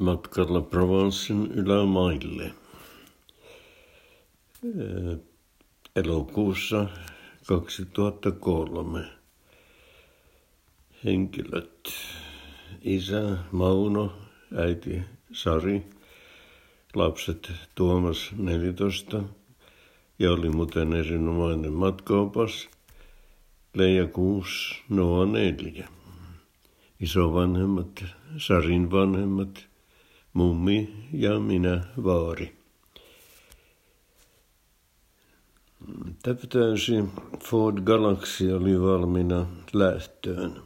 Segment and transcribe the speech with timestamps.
[0.00, 2.52] matkalla Provencen ylämaille.
[5.96, 6.86] Elokuussa
[7.46, 9.04] 2003.
[11.04, 11.90] Henkilöt.
[12.82, 14.12] Isä Mauno,
[14.56, 15.86] äiti Sari,
[16.94, 19.22] lapset Tuomas 14
[20.18, 22.68] ja oli muuten erinomainen matkaopas.
[23.74, 25.88] Leija 6, Noa 4.
[27.00, 28.04] Isovanhemmat,
[28.38, 29.69] Sarin vanhemmat,
[30.32, 32.60] mummi ja minä vaari.
[36.48, 37.04] Täysi
[37.44, 40.62] Ford Galaxy oli valmiina lähtöön.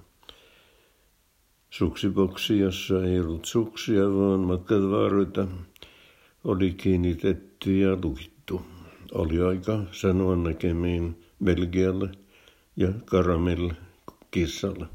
[1.71, 5.47] Suksiboksi, jossa ei ollut suksia, vaan matkatavaroita,
[6.45, 8.63] oli kiinnitetty ja lukittu.
[9.13, 12.09] Oli aika sanoa näkemiin Belgialle
[12.77, 13.71] ja Karamel
[14.31, 14.87] kissalle.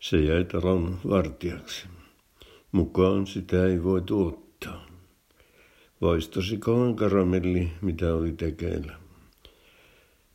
[0.00, 1.97] Se jäi talon vartijaksi.
[2.72, 4.86] Mukaan sitä ei voi tuottaa.
[6.00, 8.94] Vaistosikohan karamelli, mitä oli tekeillä.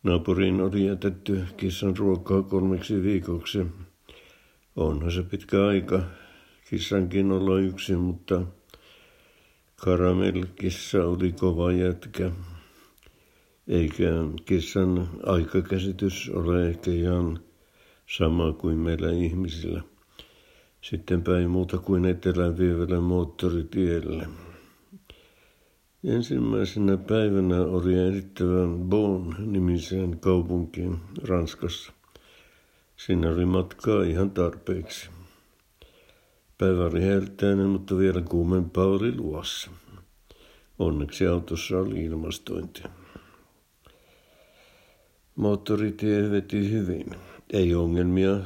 [0.04, 3.66] Naapuriin oli jätetty kissan ruokaa kolmeksi viikoksi.
[4.76, 6.04] Onhan se pitkä aika
[6.70, 8.42] kissankin olla yksin, mutta
[9.76, 12.32] karamelkissa oli kova jätkä.
[13.68, 14.10] Eikä
[14.46, 17.40] kissan aikakäsitys ole ehkä ihan
[18.18, 19.93] sama kuin meillä ihmisillä.
[20.84, 24.28] Sitten päin muuta kuin etelän vievällä moottoritielle.
[26.04, 31.94] Ensimmäisenä päivänä oli erittävän Bon nimiseen kaupunkiin Ranskassa.
[32.98, 35.10] Siinä oli matkaa ihan tarpeeksi.
[36.58, 39.72] Päivä oli helteinen, mutta vielä kuumempaa oli luossa.
[40.80, 42.84] Onneksi autossa oli ilmastointi.
[45.36, 47.06] Moottoritie veti hyvin.
[47.54, 48.38] Ei ongelmia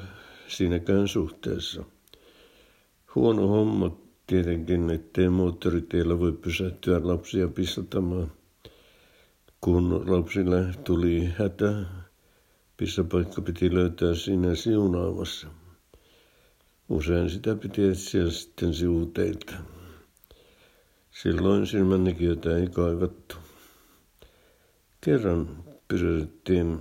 [0.48, 1.84] siinäkään suhteessa.
[3.18, 8.32] Huono homma tietenkin, ettei moottoritiellä voi pysähtyä lapsia pistottamaan.
[9.62, 11.86] Kun lapsille tuli hätä,
[12.78, 15.48] pissapaikka piti löytää siinä siunaamassa.
[16.90, 19.54] Usein sitä piti etsiä sitten sivuteilta.
[21.12, 23.36] Silloin silmännäkijöitä ei kaivattu.
[25.02, 26.80] Kerran pysäytettiin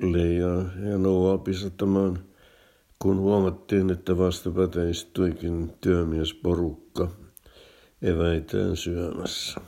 [0.00, 2.29] Leijaa ja Noaa pisattamaan,
[3.02, 7.10] kun huomattiin, että vastapäätä istuikin työmiesporukka
[8.02, 9.60] eväitään syömässä.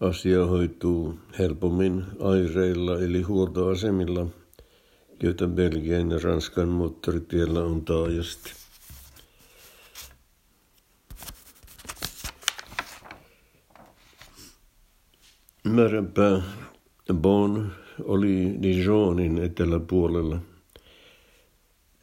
[0.00, 4.26] Asia hoituu helpommin aireilla eli huoltoasemilla,
[5.22, 8.52] joita Belgian ja Ranskan moottoritiellä on taajasti.
[15.64, 16.42] Määränpää
[17.14, 17.72] Bon
[18.04, 20.53] oli Dijonin eteläpuolella.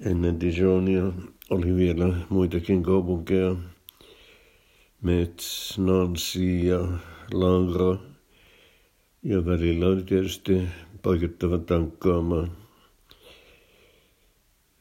[0.06, 1.12] Ennen Dijonia
[1.50, 3.56] oli vielä muitakin kaupunkeja.
[5.01, 6.88] Metz, Nancy ja
[7.34, 8.00] Langres.
[9.23, 10.61] Ja välillä oli tietysti
[11.01, 12.51] paikattava tankkaamaan.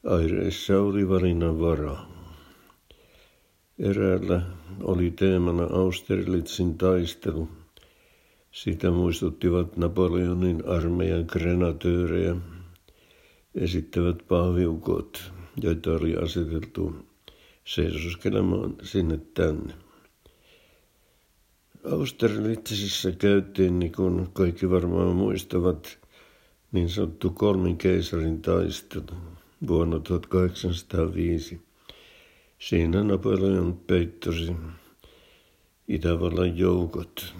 [0.05, 2.11] Aireissa oli valinnan varaa.
[3.79, 4.41] Eräällä
[4.83, 7.49] oli teemana Austerlitzin taistelu–
[8.51, 12.35] sitä muistuttivat Napoleonin armeijan grenatöörejä
[13.55, 15.31] esittävät pahviukot,
[15.63, 16.95] joita oli aseteltu
[17.65, 19.73] seisoskelemaan sinne tänne.
[21.91, 25.99] Austerlitzissa käytiin, niin kuin kaikki varmaan muistavat,
[26.71, 29.17] niin sanottu kolmin keisarin taistelu
[29.67, 31.61] vuonna 1805.
[32.59, 34.55] Siinä Napoleon peittosi
[35.87, 37.33] Itävallan joukot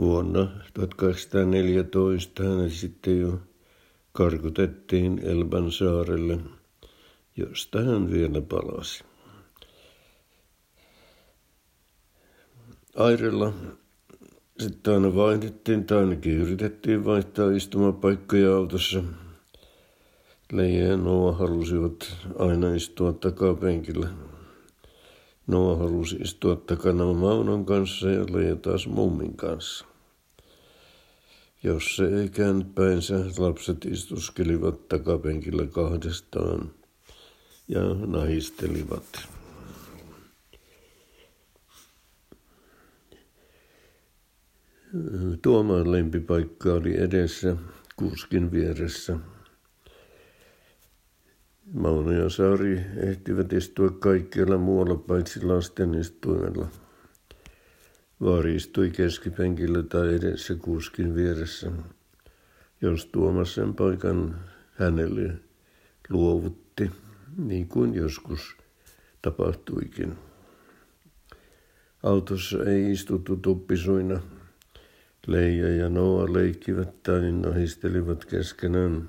[0.00, 3.38] Vuonna 1814 hänet sitten jo
[4.12, 6.38] karkotettiin Elban saarelle,
[7.36, 9.04] josta hän vielä palasi.
[12.96, 13.52] Airella
[14.60, 19.02] sitten aina vaihdettiin tai ainakin yritettiin vaihtaa istumapaikkoja autossa.
[20.52, 24.08] Leija ja Noa halusivat aina istua takapenkillä.
[25.46, 29.89] Noa halusi istua takana Maunon kanssa ja Leija taas mummin kanssa.
[31.62, 36.70] Jos ei käynyt päinsä, lapset istuskelivat takapenkillä kahdestaan
[37.68, 39.28] ja nahistelivat.
[45.42, 47.56] Tuomaan lempipaikka oli edessä,
[47.96, 49.18] kuskin vieressä.
[51.72, 56.68] Mauno ja Saari ehtivät istua kaikkialla muualla paitsi lasten istuimella.
[58.22, 61.72] Vaari istui keskipenkillä tai edessä kuskin vieressä,
[62.80, 64.36] jos Tuomas sen paikan
[64.72, 65.32] hänelle
[66.08, 66.90] luovutti,
[67.36, 68.56] niin kuin joskus
[69.22, 70.18] tapahtuikin.
[72.02, 74.20] Autossa ei istuttu tuppisuina.
[75.26, 79.08] Leija ja Noa leikkivät tai nahistelivat keskenään.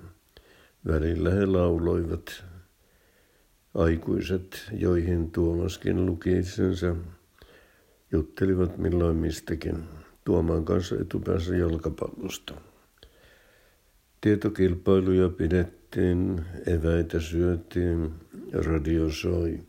[0.87, 2.43] Välillä he lauloivat.
[3.73, 6.95] Aikuiset, joihin Tuomaskin luki itsensä,
[8.11, 9.83] juttelivat milloin mistäkin.
[10.25, 12.53] Tuomaan kanssa etupäässä jalkapallosta.
[14.21, 18.13] Tietokilpailuja pidettiin, eväitä syötiin,
[18.53, 19.59] radio soi.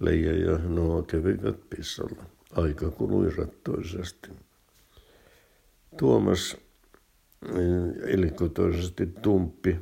[0.00, 2.24] Leija ja Noa kävivät pissalla.
[2.52, 4.30] Aika kului rattoisesti.
[5.98, 6.56] Tuomas
[7.48, 9.76] eh, elikotoisesti tumppi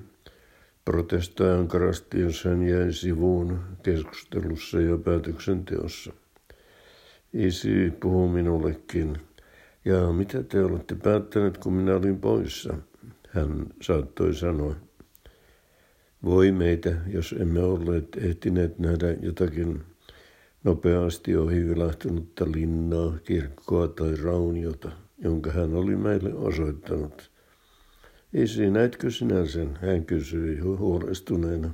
[0.85, 6.13] protestoi ankarasti, jos hän jäi sivuun keskustelussa ja päätöksenteossa.
[7.33, 9.17] Isi puhuu minullekin.
[9.85, 12.75] Ja mitä te olette päättäneet, kun minä olin poissa?
[13.29, 14.77] Hän saattoi sanoa.
[16.25, 19.81] Voi meitä, jos emme olleet ehtineet nähdä jotakin
[20.65, 27.31] nopeasti ohi vilahtunutta linnaa, kirkkoa tai rauniota, jonka hän oli meille osoittanut.
[28.33, 29.79] Isi, näetkö sinä sen?
[29.83, 31.71] Hän kysyi huolestuneena.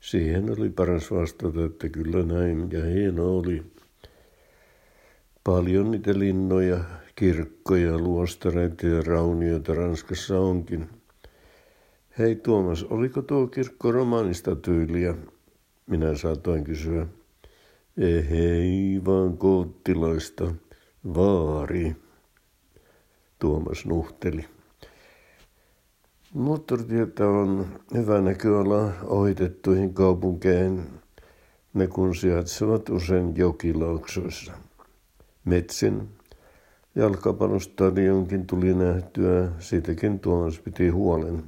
[0.00, 3.62] Siihen oli paras vastata, että kyllä näin, ja hieno oli.
[5.44, 6.78] Paljon niitä linnoja,
[7.16, 10.88] kirkkoja, luostareita ja raunioita Ranskassa onkin.
[12.18, 15.14] Hei Tuomas, oliko tuo kirkko romaanista tyyliä?
[15.86, 17.06] Minä saatoin kysyä.
[18.30, 20.54] Ei vaan koottilaista,
[21.14, 21.96] vaari.
[23.38, 24.44] Tuomas nuhteli.
[26.34, 30.82] Moottoritietä on hyvä näköala ohitettuihin kaupunkeihin,
[31.74, 34.52] ne kun sijaitsevat usein jokilauksoissa.
[35.44, 36.08] Metsin
[36.94, 41.44] jalkapallostadionkin tuli nähtyä, siitäkin Tuomas piti huolen.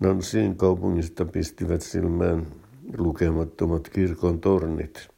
[0.00, 2.46] Nansiin kaupungista pistivät silmään
[2.98, 5.08] lukemattomat kirkon tornit–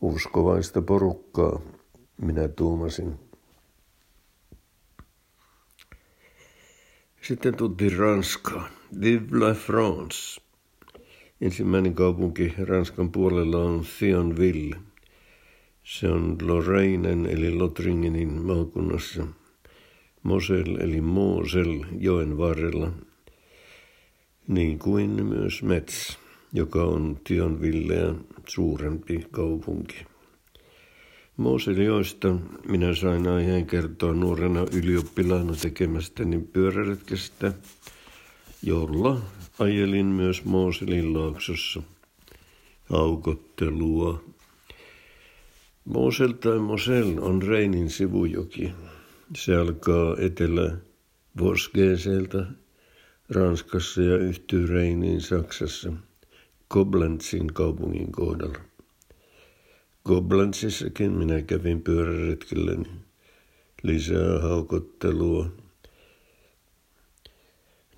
[0.00, 1.60] Uskovaista porukkaa,
[2.22, 3.18] minä tuumasin.
[7.22, 8.70] Sitten tultiin Ranskaan.
[9.00, 10.40] Vive la France.
[11.40, 14.76] Ensimmäinen kaupunki Ranskan puolella on Thionville.
[15.90, 19.26] Se on Lorrainen eli Lotringenin maakunnassa.
[20.22, 22.92] Mosel eli Mosel joen varrella,
[24.48, 26.16] niin kuin myös Metz
[26.52, 28.14] joka on Thionvilleä
[28.46, 29.96] suurempi kaupunki.
[31.36, 32.36] Mooselioista
[32.68, 37.52] minä sain aiheen kertoa nuorena ylioppilaana tekemästäni pyöräretkestä,
[38.62, 39.20] jolla
[39.58, 41.82] ajelin myös Mooselin laaksossa.
[42.92, 44.24] Aukottelua.
[45.84, 48.72] Mosel tai Mosel on Reinin sivujoki.
[49.36, 50.76] Se alkaa etelä
[51.40, 52.46] Vosgeeselta
[53.30, 55.92] Ranskassa ja yhtyy Reiniin Saksassa–
[56.72, 58.58] Koblenzin kaupungin kohdalla.
[60.02, 62.72] Koblenzissakin minä kävin pyöräretkellä
[63.82, 65.46] lisää haukottelua.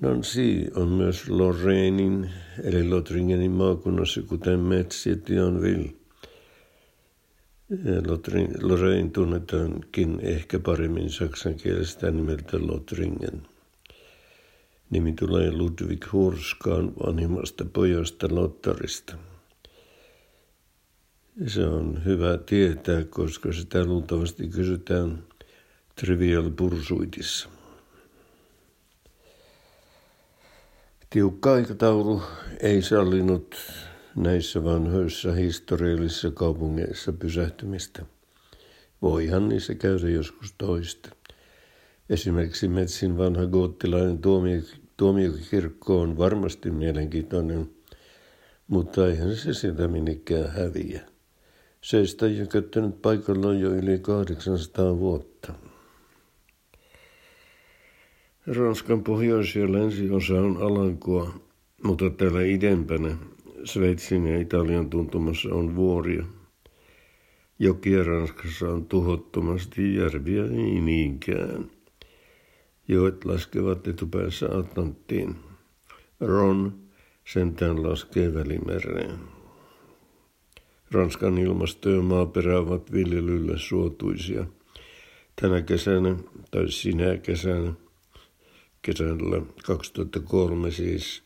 [0.00, 2.30] Nancy on myös Lorrainin
[2.62, 5.92] eli Lotringenin maakunnassa, kuten Metz ja Thionville.
[8.62, 13.42] Lorraine tunnetaankin ehkä paremmin saksan kielestä nimeltä Lotringen.
[14.90, 19.14] Nimi tulee Ludwig Hurskaan vanhimmasta pojasta Lottarista.
[21.46, 25.24] Se on hyvä tietää, koska sitä luultavasti kysytään
[25.96, 27.48] Trivial Pursuitissa.
[31.10, 32.22] Tiukka aikataulu
[32.60, 33.56] ei sallinut
[34.16, 38.06] näissä vanhoissa historiallisissa kaupungeissa pysähtymistä.
[39.02, 41.10] Voihan niissä käydä joskus toista.
[42.10, 44.18] Esimerkiksi Metsin vanha goottilainen
[44.96, 47.70] tuomiokirkko on varmasti mielenkiintoinen,
[48.68, 51.00] mutta eihän se sitä minnekään häviä.
[51.80, 55.52] Se sitä on jököttänyt paikallaan jo yli 800 vuotta.
[58.46, 61.34] Ranskan pohjois- ja länsiosa on Alankoa,
[61.82, 63.16] mutta täällä idempänä
[63.64, 66.24] Sveitsin ja Italian tuntumassa on vuoria.
[67.58, 71.70] Jokia Ranskassa on tuhottomasti järviä ei niinkään
[72.88, 75.36] joet laskevat etupäässä Atlanttiin.
[76.20, 76.78] Ron
[77.24, 79.18] sentään laskee välimereen.
[80.90, 84.46] Ranskan ilmasto ja maaperä ovat viljelylle suotuisia.
[85.40, 86.16] Tänä kesänä,
[86.50, 87.72] tai sinä kesänä,
[88.82, 91.22] kesällä 2003 siis,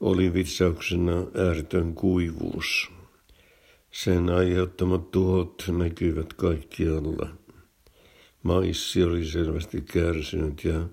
[0.00, 1.12] oli vitsauksena
[1.46, 2.90] ääretön kuivuus.
[3.90, 7.28] Sen aiheuttamat tuhot näkyvät kaikkialla.
[8.42, 10.88] Maissi oli selvästi kärsinyt ja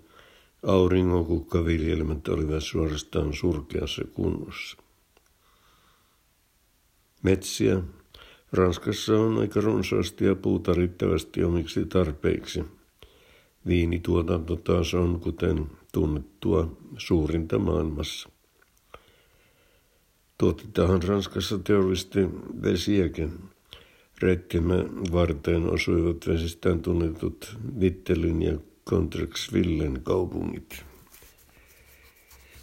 [0.63, 4.77] auringonkukkaviljelmät olivat suorastaan surkeassa kunnossa.
[7.23, 7.81] metsiä.
[8.51, 12.63] Ranskassa on aika runsaasti ja puuta riittävästi omiksi tarpeiksi.
[13.67, 18.32] Viinituotanto taas on, kuten tunnettua, suurinta maailmassa.
[20.37, 22.19] Tuotetaan Ranskassa teollisesti
[22.63, 23.33] vesiäkin.
[24.21, 24.75] Reittimme
[25.11, 28.57] varten osuivat vesistään tunnetut Vittelin ja
[28.89, 30.83] Contrexvillen kaupungit.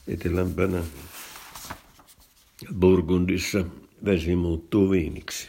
[0.08, 0.82] Etelämpänä
[2.80, 3.64] Burgundissa
[4.04, 5.48] vesi muuttuu viiniksi.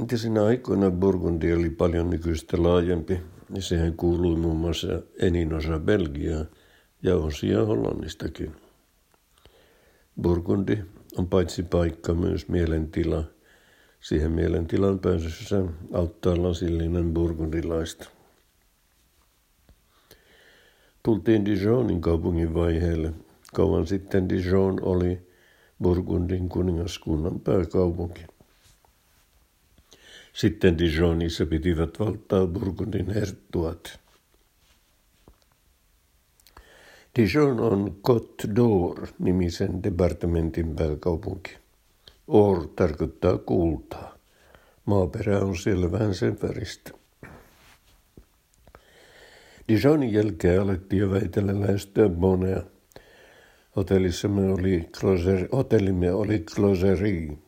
[0.00, 3.20] Entisinä aikoina Burgundi oli paljon nykyistä laajempi,
[3.54, 6.44] ja sehän kuului muun muassa enin osa Belgiaa
[7.02, 8.67] ja osia Hollannistakin.
[10.22, 10.78] Burgundi
[11.16, 13.24] on paitsi paikka myös mielentila.
[14.00, 18.08] Siihen mielentilan pääsyssä auttaa lasillinen burgundilaista.
[21.02, 23.12] Tultiin Dijonin kaupungin vaiheelle.
[23.54, 25.28] Kauan sitten Dijon oli
[25.82, 28.26] Burgundin kuningaskunnan pääkaupunki.
[30.32, 34.00] Sitten Dijonissa pitivät valtaa Burgundin herttuat.
[37.18, 41.50] Dijon on Côte d'Or nimisen departementin pääkaupunki.
[42.28, 44.18] Or tarkoittaa kultaa.
[44.84, 46.90] Maaperä on siellä vähän sen väristä.
[49.68, 52.62] Dijonin jälkeen alettiin jo väitellä lähestyä Bonea.
[53.76, 57.38] Hotellissamme oli closer, hotellimme oli Closerie.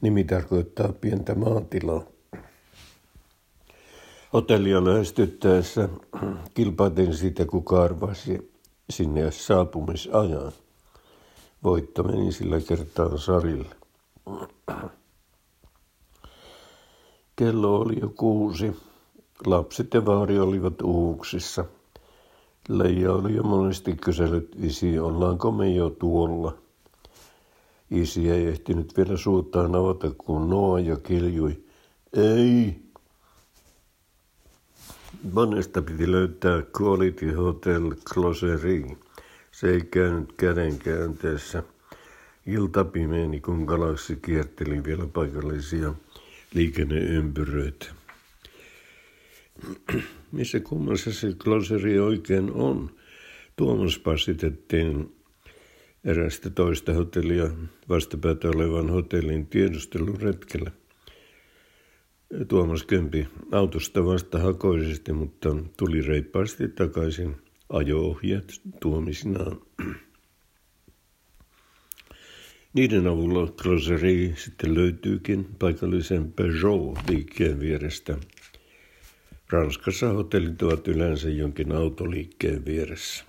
[0.00, 2.06] Nimi tarkoittaa pientä maatilaa.
[4.32, 5.88] Hotellia lähestyttäessä
[6.54, 8.52] kilpailtiin siitä, kuka arvasi
[8.90, 10.52] sinne saapumisajan.
[11.64, 13.76] Voitto meni sillä kertaa Sarille.
[17.36, 18.76] Kello oli jo kuusi.
[19.46, 21.64] Lapset ja vaari olivat uuksissa.
[22.68, 26.54] Leija oli jo monesti kysellyt isi, ollaanko me jo tuolla.
[27.90, 31.64] Isi ei ehtinyt vielä suuttaan avata, kun Noa jo kiljui.
[32.12, 32.89] Ei,
[35.34, 38.96] Bonnesta piti löytää Quality Hotel Closerie.
[39.52, 41.62] Se ei käynyt kädenkäänteessä.
[42.46, 45.94] Ilta pimeeni, kun galaksi kierteli vielä paikallisia
[46.54, 47.86] liikenneympyröitä.
[50.32, 52.90] Missä kummassa se Closerie oikein on?
[53.56, 55.16] Tuomas passitettiin
[56.04, 57.50] erästä toista hotellia
[57.88, 60.70] vastapäätä olevan hotellin tiedusteluretkellä.
[62.48, 67.36] Tuomas Kömpi autosta vasta hakoisesti, mutta tuli reippaasti takaisin
[67.68, 69.60] ajo-ohjeet tuomisinaan.
[72.74, 78.16] Niiden avulla Crosserie sitten löytyykin paikallisen Peugeot-liikkeen vierestä.
[79.50, 83.24] Ranskassa hotellit ovat yleensä jonkin autoliikkeen vieressä.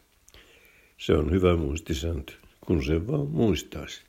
[0.98, 2.34] Se on hyvä muistisääntö,
[2.66, 4.04] kun se vaan muistaisi.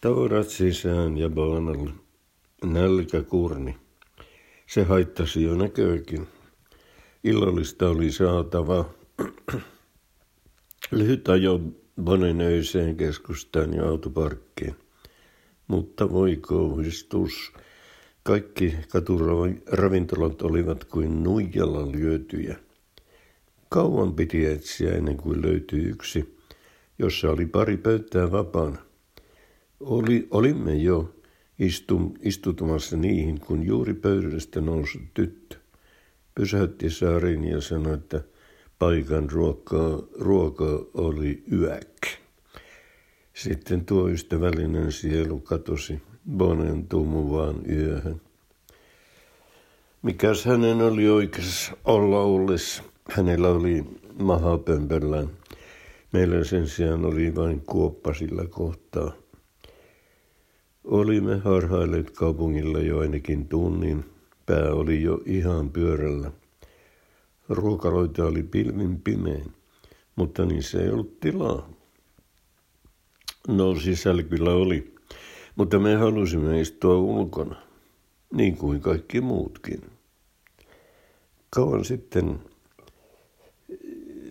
[0.00, 1.90] Tavarat sisään ja baanalle
[2.64, 3.76] nälkäkurni.
[4.66, 6.28] Se haittasi jo näköäkin.
[7.24, 8.90] Illallista oli saatava
[10.90, 11.60] lyhyt ajo
[12.02, 14.76] Bonenöiseen keskustaan ja autoparkkiin.
[15.68, 17.52] Mutta voi kauhistus.
[18.22, 22.56] Kaikki katuravintolat olivat kuin nuijalla lyötyjä.
[23.68, 26.38] Kauan piti etsiä ennen kuin löytyi yksi,
[26.98, 28.78] jossa oli pari pöytää vapaana.
[29.80, 31.14] Oli, olimme jo
[32.22, 35.56] istutumassa niihin, kun juuri pöydästä nousi tyttö.
[36.34, 38.20] Pysäytti Saarin ja sanoi, että
[38.78, 42.06] paikan ruokaa, ruoka oli yäk.
[43.34, 48.20] Sitten tuo ystävällinen sielu katosi Bonen tuumuvaan yöhön.
[50.02, 52.82] Mikäs hänen oli oikeassa olla ollessa?
[53.10, 53.84] Hänellä oli
[54.22, 55.30] maha pömpöllään.
[56.12, 59.12] Meillä sen sijaan oli vain kuoppa sillä kohtaa.
[60.88, 64.04] Olimme harhailleet kaupungilla jo ainakin tunnin.
[64.46, 66.32] Pää oli jo ihan pyörällä.
[67.48, 69.52] Ruokaloita oli pilvin pimein,
[70.16, 71.70] mutta niissä ei ollut tilaa.
[73.48, 74.94] No sisällä kyllä oli,
[75.56, 77.56] mutta me halusimme istua ulkona,
[78.32, 79.80] niin kuin kaikki muutkin.
[81.50, 82.38] Kauan sitten,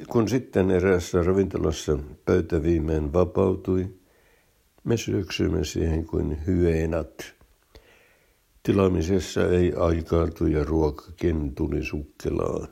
[0.10, 3.97] kun sitten eräässä ravintolassa pöytä viimein vapautui,
[4.88, 7.34] me syöksymme siihen kuin hyeenat.
[8.64, 12.68] Tilaamisessa ei aikaantu ja ruokakin tuli sukkelaan.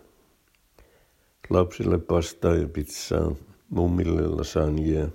[1.49, 3.35] Lapsille pastaa ja pizzaa,
[3.69, 5.07] mummille lasagnea,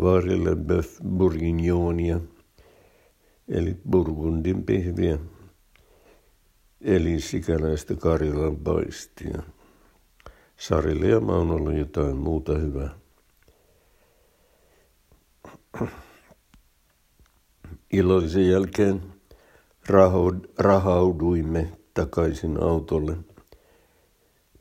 [0.00, 2.20] vaarille bœuf bourguignonia,
[3.48, 5.18] eli burgundin pihviä,
[6.80, 9.42] eli sikäläistä Karjalan paistia.
[10.56, 12.99] Sarille ja Maunolle jotain muuta hyvää.
[17.92, 19.02] Iloisen jälkeen
[20.58, 23.16] rahauduimme takaisin autolle.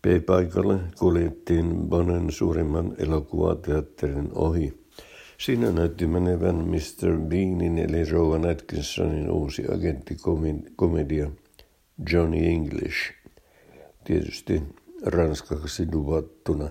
[0.01, 4.86] P-paikalle kuljettiin Bonen suurimman elokuvateatterin ohi.
[5.38, 7.17] Siinä näytti menevän Mr.
[7.27, 11.31] Beanin eli Rowan Atkinsonin uusi agenttikomedia
[12.12, 13.13] Johnny English.
[14.03, 14.63] Tietysti
[15.05, 16.69] ranskaksi duvattuna.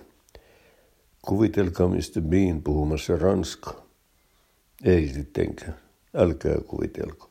[1.23, 2.21] Kuvitelkaa Mr.
[2.29, 3.87] Bean puhumassa ranskaa.
[4.85, 5.88] Ei sittenkään.
[6.15, 7.31] Älkää kuvitelko.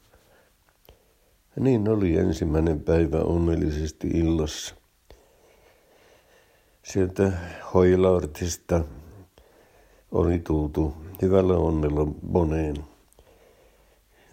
[1.60, 4.75] Niin oli ensimmäinen päivä onnellisesti illassa.
[6.84, 7.31] Sieltä
[7.74, 8.84] Hoilaortista
[10.12, 12.75] oli tultu hyvällä onnella Boneen.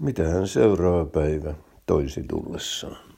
[0.00, 1.54] Mitä hän seuraava päivä
[1.86, 3.13] toisi tullessaan?